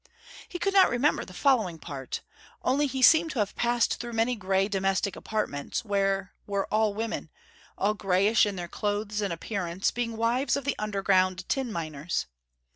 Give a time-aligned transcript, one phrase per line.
[0.49, 2.21] He could not remember the following part.
[2.63, 7.29] Only he seemed to have passed through many grey domestic apartments, where were all women,
[7.77, 12.25] all greyish in their clothes and appearance, being wives of the underground tin miners.